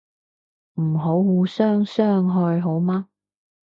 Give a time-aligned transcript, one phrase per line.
[0.81, 3.07] 唔好互相傷害好嗎